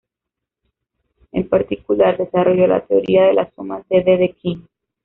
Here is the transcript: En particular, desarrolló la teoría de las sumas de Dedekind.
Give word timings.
En 1.31 1.47
particular, 1.47 2.17
desarrolló 2.17 2.65
la 2.65 2.83
teoría 2.83 3.25
de 3.25 3.33
las 3.35 3.53
sumas 3.53 3.87
de 3.87 4.01
Dedekind. 4.03 4.67